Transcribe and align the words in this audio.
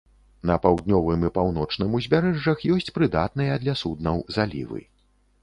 На 0.49 0.53
паўднёвым 0.61 1.25
і 1.29 1.29
паўночным 1.35 1.91
узбярэжжах 1.99 2.65
ёсць 2.77 2.91
прыдатныя 2.97 3.61
для 3.67 3.77
суднаў 3.83 4.17
залівы. 4.39 4.81